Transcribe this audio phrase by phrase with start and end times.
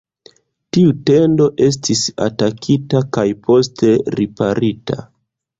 [0.77, 4.99] Tiu tendo estis atakita kaj poste riparita.